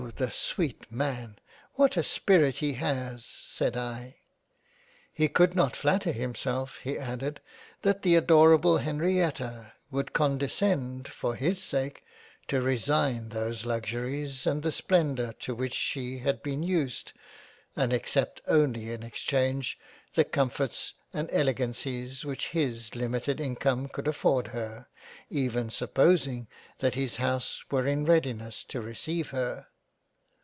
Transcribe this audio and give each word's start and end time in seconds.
the 0.15 0.31
sweet 0.31 0.91
Man! 0.91 1.37
What 1.75 1.95
a 1.95 2.01
spirit 2.03 2.57
he 2.57 2.73
has!" 2.73 3.23
said 3.55 3.77
I." 3.77 4.17
He 5.13 5.27
could 5.27 5.55
not 5.55 5.75
flatter 5.75 6.11
himself 6.11 6.79
he 6.83 6.97
added, 6.97 7.39
that 7.83 8.01
the 8.01 8.15
adorable 8.15 8.79
Henrietta 8.79 9.73
would 9.91 10.11
condescend 10.11 11.07
for 11.07 11.35
his 11.35 11.63
sak 11.63 11.93
t 11.93 12.01
to 12.47 12.61
resign 12.63 13.29
those 13.29 13.63
Lux 13.63 13.91
uries 13.91 14.45
and 14.47 14.63
that 14.63 14.71
splendor 14.71 15.33
to 15.41 15.53
which 15.53 15.75
she 15.75 16.17
had 16.17 16.41
been 16.41 16.63
used, 16.63 17.13
and 17.75 17.93
accept 17.93 18.41
only 18.47 18.91
in 18.91 19.03
exchange 19.03 19.79
the 20.15 20.25
Comforts 20.25 20.93
and 21.13 21.29
Elegancies 21.31 22.25
which 22.25 22.49
his 22.49 22.95
limited 22.95 23.39
Income 23.39 23.89
could 23.89 24.07
afford 24.07 24.47
her, 24.47 24.87
even 25.29 25.69
supposing 25.69 26.47
that 26.79 26.95
his 26.95 27.17
house 27.17 27.63
were 27.69 27.85
in 27.85 28.03
Readiness 28.05 28.63
to 28.65 28.81
receive 28.81 29.29
her. 29.29 29.67